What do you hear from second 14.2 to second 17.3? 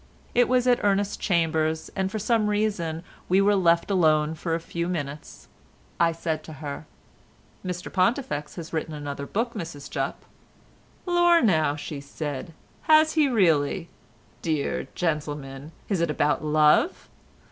Dear gentleman! Is it about love?"